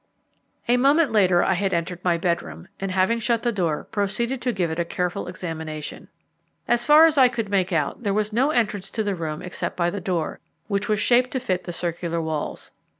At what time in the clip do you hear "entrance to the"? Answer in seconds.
8.49-9.13